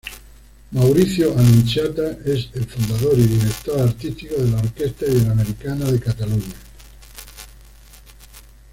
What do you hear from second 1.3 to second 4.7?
Annunziata es el fundador y director artístico de la